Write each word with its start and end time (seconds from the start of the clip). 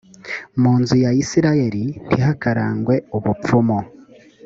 mu 0.61 0.73
nzu 0.79 0.95
ya 1.03 1.11
israheli 1.23 1.83
ntihakarangwe 2.07 2.95
ubupfumu. 3.17 3.79